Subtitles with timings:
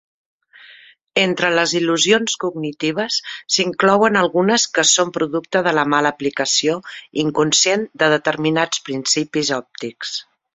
[1.23, 6.79] Entre les il·lusions cognitives s"inclouen algunes que són producte de la mala aplicació
[7.25, 10.17] inconscient de determinats principis òptics.